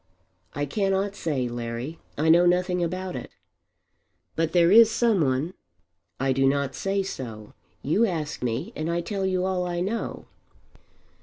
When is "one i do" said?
5.21-6.47